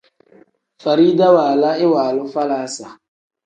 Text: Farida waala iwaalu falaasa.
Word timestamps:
Farida 0.83 1.27
waala 1.35 1.69
iwaalu 1.85 2.23
falaasa. 2.33 2.87